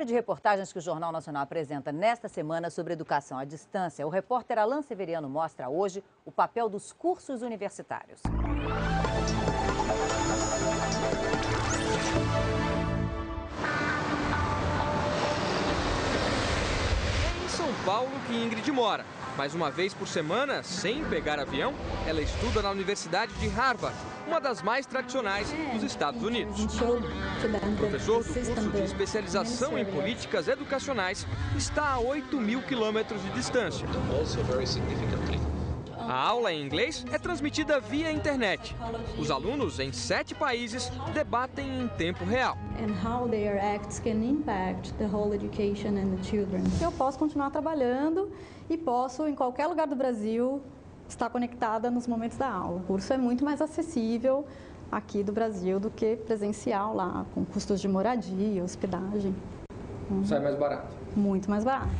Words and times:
série 0.00 0.06
de 0.06 0.14
reportagens 0.14 0.72
que 0.72 0.78
o 0.78 0.82
Jornal 0.82 1.12
Nacional 1.12 1.42
apresenta 1.42 1.92
nesta 1.92 2.26
semana 2.26 2.70
sobre 2.70 2.94
educação 2.94 3.36
à 3.38 3.44
distância, 3.44 4.06
o 4.06 4.08
repórter 4.08 4.58
Alain 4.58 4.80
Severiano 4.80 5.28
mostra 5.28 5.68
hoje 5.68 6.02
o 6.24 6.32
papel 6.32 6.70
dos 6.70 6.90
cursos 6.90 7.42
universitários. 7.42 8.22
É 17.04 17.44
em 17.44 17.48
São 17.48 17.68
Paulo 17.84 18.10
que 18.26 18.34
Ingrid 18.34 18.72
mora. 18.72 19.04
Mais 19.36 19.54
uma 19.54 19.70
vez 19.70 19.92
por 19.92 20.08
semana, 20.08 20.62
sem 20.62 21.04
pegar 21.04 21.38
avião, 21.38 21.74
ela 22.06 22.22
estuda 22.22 22.62
na 22.62 22.70
Universidade 22.70 23.34
de 23.34 23.48
Harvard, 23.48 23.96
uma 24.26 24.40
das 24.40 24.62
mais 24.62 24.86
tradicionais 24.86 25.52
dos 25.72 25.82
Estados 25.82 26.22
Unidos. 26.22 26.56
Professor 27.76 28.22
do 28.22 28.32
curso 28.32 28.70
de 28.70 28.82
especialização 28.82 29.78
em 29.78 29.84
políticas 29.84 30.48
educacionais 30.48 31.26
está 31.56 31.94
a 31.94 31.98
8 31.98 32.36
mil 32.40 32.62
quilômetros 32.62 33.22
de 33.22 33.30
distância. 33.30 33.86
A 36.10 36.14
aula 36.14 36.52
em 36.52 36.64
inglês 36.64 37.04
é 37.12 37.18
transmitida 37.18 37.78
via 37.78 38.10
internet. 38.10 38.74
Os 39.16 39.30
alunos 39.30 39.78
em 39.78 39.92
sete 39.92 40.34
países 40.34 40.90
debatem 41.14 41.82
em 41.82 41.88
tempo 41.88 42.24
real. 42.24 42.56
Eu 46.80 46.90
posso 46.90 47.18
continuar 47.18 47.50
trabalhando 47.50 48.32
e 48.68 48.76
posso, 48.76 49.28
em 49.28 49.34
qualquer 49.34 49.66
lugar 49.68 49.86
do 49.86 49.94
Brasil, 49.94 50.60
estar 51.12 51.30
conectada 51.30 51.90
nos 51.90 52.06
momentos 52.06 52.36
da 52.36 52.48
aula. 52.48 52.80
O 52.80 52.84
curso 52.84 53.12
é 53.12 53.18
muito 53.18 53.44
mais 53.44 53.60
acessível 53.60 54.46
aqui 54.90 55.22
do 55.22 55.32
Brasil 55.32 55.78
do 55.78 55.90
que 55.90 56.16
presencial 56.16 56.94
lá, 56.94 57.24
com 57.34 57.44
custos 57.44 57.80
de 57.80 57.88
moradia, 57.88 58.62
hospedagem. 58.64 59.34
Sai 60.24 60.40
mais 60.40 60.56
barato. 60.56 60.88
Muito 61.14 61.48
mais 61.48 61.64
barato. 61.64 61.90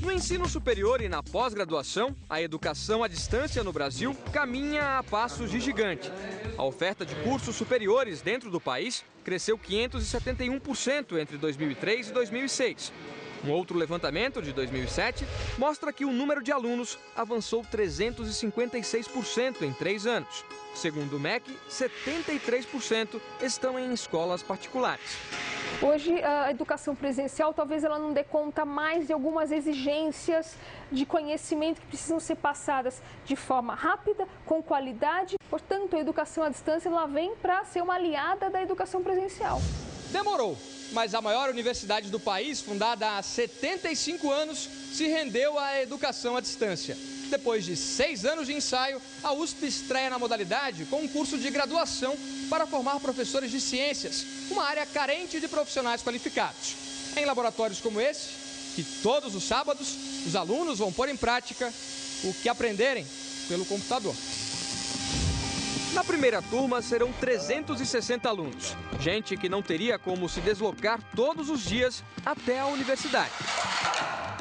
No 0.00 0.10
ensino 0.10 0.48
superior 0.48 1.00
e 1.00 1.08
na 1.08 1.22
pós-graduação, 1.22 2.16
a 2.28 2.42
educação 2.42 3.04
à 3.04 3.08
distância 3.08 3.62
no 3.62 3.72
Brasil 3.72 4.16
caminha 4.32 4.98
a 4.98 5.02
passos 5.04 5.48
de 5.48 5.60
gigante. 5.60 6.10
A 6.58 6.64
oferta 6.64 7.06
de 7.06 7.14
cursos 7.16 7.54
superiores 7.54 8.20
dentro 8.20 8.50
do 8.50 8.60
país 8.60 9.04
cresceu 9.22 9.56
571% 9.56 11.20
entre 11.20 11.36
2003 11.36 12.08
e 12.08 12.12
2006. 12.12 12.92
Um 13.44 13.50
outro 13.50 13.76
levantamento 13.76 14.40
de 14.40 14.52
2007 14.52 15.26
mostra 15.58 15.92
que 15.92 16.04
o 16.04 16.12
número 16.12 16.42
de 16.42 16.52
alunos 16.52 16.96
avançou 17.16 17.64
356% 17.64 19.62
em 19.62 19.72
três 19.72 20.06
anos. 20.06 20.44
Segundo 20.74 21.16
o 21.16 21.20
MEC, 21.20 21.58
73% 21.68 23.20
estão 23.40 23.78
em 23.78 23.92
escolas 23.92 24.42
particulares. 24.42 25.18
Hoje, 25.80 26.22
a 26.22 26.50
educação 26.50 26.94
presencial 26.94 27.52
talvez 27.52 27.82
ela 27.82 27.98
não 27.98 28.12
dê 28.12 28.22
conta 28.22 28.64
mais 28.64 29.06
de 29.06 29.12
algumas 29.12 29.50
exigências 29.50 30.54
de 30.90 31.04
conhecimento 31.04 31.80
que 31.80 31.86
precisam 31.88 32.20
ser 32.20 32.36
passadas 32.36 33.02
de 33.24 33.34
forma 33.34 33.74
rápida, 33.74 34.28
com 34.46 34.62
qualidade. 34.62 35.34
Portanto, 35.50 35.96
a 35.96 35.98
educação 35.98 36.44
à 36.44 36.48
distância 36.48 36.88
ela 36.88 37.06
vem 37.06 37.34
para 37.36 37.64
ser 37.64 37.82
uma 37.82 37.94
aliada 37.94 38.48
da 38.48 38.62
educação 38.62 39.02
presencial. 39.02 39.60
Demorou, 40.12 40.56
mas 40.92 41.14
a 41.14 41.20
maior 41.20 41.48
universidade 41.48 42.10
do 42.10 42.20
país, 42.20 42.60
fundada 42.60 43.16
há 43.16 43.22
75 43.22 44.30
anos, 44.30 44.68
se 44.92 45.06
rendeu 45.06 45.58
à 45.58 45.80
educação 45.80 46.36
à 46.36 46.40
distância. 46.40 46.96
Depois 47.30 47.64
de 47.64 47.74
seis 47.76 48.24
anos 48.26 48.46
de 48.46 48.52
ensaio, 48.52 49.00
a 49.22 49.32
USP 49.32 49.66
estreia 49.66 50.10
na 50.10 50.18
modalidade 50.18 50.84
com 50.84 51.00
um 51.00 51.08
curso 51.08 51.38
de 51.38 51.50
graduação 51.50 52.14
para 52.50 52.66
formar 52.66 53.00
professores 53.00 53.50
de 53.50 53.60
ciências, 53.60 54.26
uma 54.50 54.64
área 54.64 54.84
carente 54.84 55.40
de 55.40 55.48
profissionais 55.48 56.02
qualificados. 56.02 56.74
Em 57.16 57.24
laboratórios 57.24 57.80
como 57.80 58.00
esse, 58.00 58.28
que 58.74 58.84
todos 59.02 59.34
os 59.34 59.44
sábados 59.44 59.96
os 60.26 60.36
alunos 60.36 60.78
vão 60.78 60.92
pôr 60.92 61.08
em 61.08 61.16
prática 61.16 61.72
o 62.24 62.34
que 62.34 62.48
aprenderem 62.48 63.06
pelo 63.48 63.64
computador. 63.64 64.14
Na 65.94 66.02
primeira 66.02 66.40
turma 66.40 66.80
serão 66.80 67.12
360 67.12 68.26
alunos, 68.26 68.74
gente 68.98 69.36
que 69.36 69.46
não 69.46 69.60
teria 69.60 69.98
como 69.98 70.26
se 70.26 70.40
deslocar 70.40 70.98
todos 71.14 71.50
os 71.50 71.60
dias 71.60 72.02
até 72.24 72.60
a 72.60 72.66
universidade. 72.66 73.30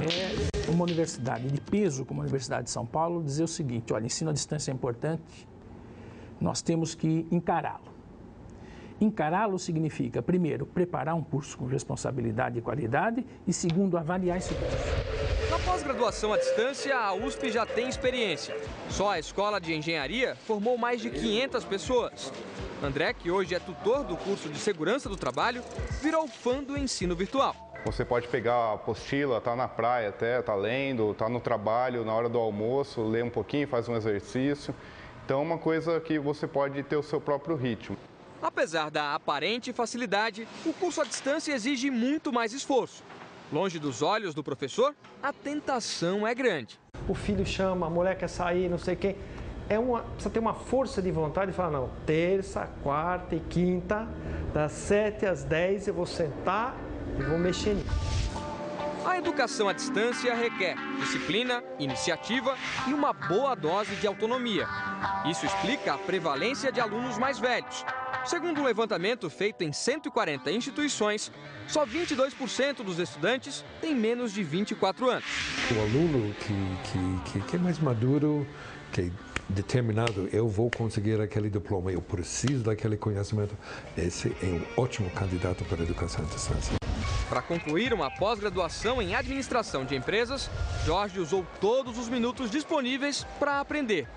É 0.00 0.68
uma 0.68 0.82
universidade 0.82 1.48
de 1.48 1.60
peso, 1.60 2.04
como 2.04 2.20
a 2.20 2.24
Universidade 2.24 2.64
de 2.64 2.70
São 2.70 2.84
Paulo, 2.84 3.22
dizer 3.22 3.44
o 3.44 3.48
seguinte: 3.48 3.92
olha, 3.92 4.06
ensino 4.06 4.30
à 4.30 4.32
distância 4.32 4.72
é 4.72 4.74
importante, 4.74 5.46
nós 6.40 6.60
temos 6.62 6.96
que 6.96 7.24
encará-lo. 7.30 7.94
Encará-lo 9.00 9.56
significa, 9.56 10.20
primeiro, 10.20 10.66
preparar 10.66 11.14
um 11.14 11.22
curso 11.22 11.56
com 11.56 11.66
responsabilidade 11.66 12.58
e 12.58 12.62
qualidade 12.62 13.24
e, 13.46 13.52
segundo, 13.52 13.96
avaliar 13.96 14.36
esse 14.38 14.52
curso. 14.52 15.15
Na 15.48 15.60
pós-graduação 15.60 16.32
à 16.32 16.38
distância, 16.38 16.96
a 16.98 17.14
USP 17.14 17.52
já 17.52 17.64
tem 17.64 17.88
experiência. 17.88 18.56
Só 18.90 19.10
a 19.10 19.18
Escola 19.18 19.60
de 19.60 19.72
Engenharia 19.72 20.34
formou 20.34 20.76
mais 20.76 21.00
de 21.00 21.08
500 21.08 21.64
pessoas. 21.64 22.32
André, 22.82 23.12
que 23.12 23.30
hoje 23.30 23.54
é 23.54 23.60
tutor 23.60 24.02
do 24.02 24.16
curso 24.16 24.48
de 24.48 24.58
Segurança 24.58 25.08
do 25.08 25.16
Trabalho, 25.16 25.62
virou 26.02 26.26
fã 26.26 26.64
do 26.64 26.76
ensino 26.76 27.14
virtual. 27.14 27.54
Você 27.84 28.04
pode 28.04 28.26
pegar 28.26 28.54
a 28.54 28.72
apostila, 28.72 29.40
tá 29.40 29.54
na 29.54 29.68
praia 29.68 30.08
até, 30.08 30.42
tá 30.42 30.54
lendo, 30.56 31.14
tá 31.14 31.28
no 31.28 31.38
trabalho, 31.38 32.04
na 32.04 32.12
hora 32.12 32.28
do 32.28 32.38
almoço, 32.38 33.00
lê 33.02 33.22
um 33.22 33.30
pouquinho, 33.30 33.68
faz 33.68 33.88
um 33.88 33.94
exercício. 33.94 34.74
Então, 35.24 35.38
é 35.38 35.42
uma 35.42 35.58
coisa 35.58 36.00
que 36.00 36.18
você 36.18 36.48
pode 36.48 36.82
ter 36.82 36.96
o 36.96 37.04
seu 37.04 37.20
próprio 37.20 37.54
ritmo. 37.54 37.96
Apesar 38.42 38.90
da 38.90 39.14
aparente 39.14 39.72
facilidade, 39.72 40.46
o 40.64 40.72
curso 40.72 41.00
à 41.00 41.04
distância 41.04 41.52
exige 41.52 41.88
muito 41.88 42.32
mais 42.32 42.52
esforço. 42.52 43.04
Longe 43.52 43.78
dos 43.78 44.02
olhos 44.02 44.34
do 44.34 44.42
professor, 44.42 44.92
a 45.22 45.32
tentação 45.32 46.26
é 46.26 46.34
grande. 46.34 46.80
O 47.08 47.14
filho 47.14 47.46
chama, 47.46 47.86
a 47.86 47.90
mulher 47.90 48.18
quer 48.18 48.28
sair, 48.28 48.68
não 48.68 48.78
sei 48.78 48.96
quem. 48.96 49.16
É 49.68 49.78
uma, 49.78 50.00
precisa 50.00 50.30
ter 50.30 50.38
uma 50.40 50.54
força 50.54 51.00
de 51.00 51.12
vontade 51.12 51.52
e 51.52 51.54
falar, 51.54 51.70
não, 51.70 51.90
terça, 52.04 52.68
quarta 52.82 53.36
e 53.36 53.40
quinta, 53.40 54.08
das 54.52 54.72
7 54.72 55.26
às 55.26 55.44
10 55.44 55.88
eu 55.88 55.94
vou 55.94 56.06
sentar 56.06 56.76
e 57.18 57.22
vou 57.22 57.38
mexer 57.38 57.74
nisso. 57.74 58.16
A 59.04 59.16
educação 59.18 59.68
à 59.68 59.72
distância 59.72 60.34
requer 60.34 60.74
disciplina, 60.98 61.62
iniciativa 61.78 62.56
e 62.88 62.92
uma 62.92 63.12
boa 63.12 63.54
dose 63.54 63.94
de 63.96 64.06
autonomia. 64.06 64.66
Isso 65.24 65.46
explica 65.46 65.94
a 65.94 65.98
prevalência 65.98 66.72
de 66.72 66.80
alunos 66.80 67.16
mais 67.16 67.38
velhos. 67.38 67.84
Segundo 68.26 68.60
um 68.60 68.64
levantamento 68.64 69.30
feito 69.30 69.62
em 69.62 69.72
140 69.72 70.50
instituições, 70.50 71.30
só 71.68 71.86
22% 71.86 72.82
dos 72.82 72.98
estudantes 72.98 73.64
têm 73.80 73.94
menos 73.94 74.32
de 74.32 74.42
24 74.42 75.08
anos. 75.08 75.24
O 75.70 75.80
aluno 75.80 76.34
que, 76.34 77.30
que, 77.30 77.40
que, 77.40 77.56
é 77.56 77.58
mais 77.58 77.78
maduro, 77.78 78.44
que 78.92 79.02
é 79.02 79.10
determinado, 79.48 80.28
eu 80.32 80.48
vou 80.48 80.68
conseguir 80.68 81.20
aquele 81.20 81.48
diploma, 81.48 81.92
eu 81.92 82.02
preciso 82.02 82.64
daquele 82.64 82.96
conhecimento, 82.96 83.56
esse 83.96 84.34
é 84.42 84.46
um 84.46 84.82
ótimo 84.82 85.08
candidato 85.10 85.64
para 85.64 85.80
a 85.80 85.84
educação 85.84 86.24
à 86.24 86.28
distância. 86.28 86.74
Para 87.28 87.42
concluir 87.42 87.92
uma 87.92 88.10
pós-graduação 88.10 89.00
em 89.00 89.14
administração 89.14 89.84
de 89.84 89.94
empresas, 89.94 90.50
Jorge 90.84 91.20
usou 91.20 91.46
todos 91.60 91.96
os 91.96 92.08
minutos 92.08 92.50
disponíveis 92.50 93.24
para 93.38 93.60
aprender. 93.60 94.08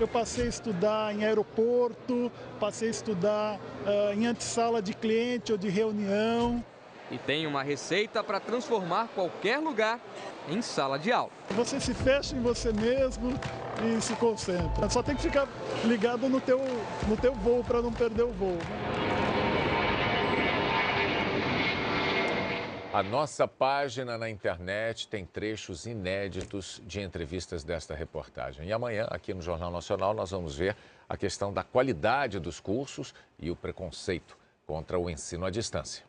Eu 0.00 0.08
passei 0.08 0.46
a 0.46 0.48
estudar 0.48 1.14
em 1.14 1.24
aeroporto, 1.24 2.30
passei 2.58 2.88
a 2.88 2.90
estudar 2.90 3.60
uh, 3.86 4.12
em 4.12 4.26
antessala 4.26 4.82
de 4.82 4.94
cliente 4.94 5.52
ou 5.52 5.58
de 5.58 5.68
reunião. 5.68 6.64
E 7.10 7.18
tem 7.18 7.46
uma 7.46 7.62
receita 7.62 8.24
para 8.24 8.40
transformar 8.40 9.08
qualquer 9.14 9.58
lugar 9.58 10.00
em 10.48 10.62
sala 10.62 10.98
de 10.98 11.12
aula. 11.12 11.30
Você 11.50 11.78
se 11.78 11.92
fecha 11.92 12.34
em 12.34 12.40
você 12.40 12.72
mesmo 12.72 13.38
e 13.84 14.00
se 14.00 14.14
concentra. 14.14 14.88
Só 14.88 15.02
tem 15.02 15.14
que 15.14 15.22
ficar 15.22 15.46
ligado 15.84 16.28
no 16.28 16.40
teu, 16.40 16.58
no 17.06 17.16
teu 17.16 17.34
voo 17.34 17.62
para 17.62 17.82
não 17.82 17.92
perder 17.92 18.22
o 18.22 18.32
voo. 18.32 18.58
A 22.92 23.02
nossa 23.02 23.48
página 23.48 24.18
na 24.18 24.28
internet 24.28 25.08
tem 25.08 25.24
trechos 25.24 25.86
inéditos 25.86 26.82
de 26.86 27.00
entrevistas 27.00 27.64
desta 27.64 27.94
reportagem. 27.94 28.66
E 28.66 28.72
amanhã, 28.72 29.06
aqui 29.10 29.32
no 29.32 29.40
Jornal 29.40 29.70
Nacional, 29.70 30.12
nós 30.12 30.30
vamos 30.30 30.54
ver 30.54 30.76
a 31.08 31.16
questão 31.16 31.50
da 31.50 31.62
qualidade 31.62 32.38
dos 32.38 32.60
cursos 32.60 33.14
e 33.38 33.50
o 33.50 33.56
preconceito 33.56 34.36
contra 34.66 34.98
o 34.98 35.08
ensino 35.08 35.46
à 35.46 35.50
distância. 35.50 36.00